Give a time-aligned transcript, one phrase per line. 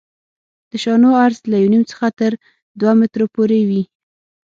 [0.69, 2.31] د شانو عرض له یو نیم څخه تر
[2.79, 3.83] دوه مترو پورې وي